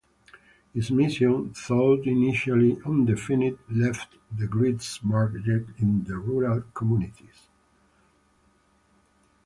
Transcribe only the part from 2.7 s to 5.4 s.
undefined, left the greatest mark